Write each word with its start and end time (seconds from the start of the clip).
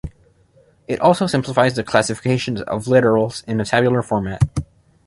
It 0.87 0.99
also 0.99 1.27
simplifies 1.27 1.75
the 1.75 1.83
classification 1.83 2.57
of 2.63 2.85
literals 2.85 3.43
in 3.45 3.63
tabular 3.63 4.01
format. 4.01 4.41